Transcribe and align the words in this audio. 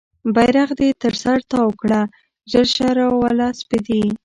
بیرغ 0.35 0.69
دې 0.79 0.89
تر 1.01 1.13
سر 1.23 1.37
تاو 1.51 1.69
کړه 1.81 2.01
ژر 2.51 2.65
شه 2.75 2.87
راوله 2.99 3.47
سپیدې 3.59 4.03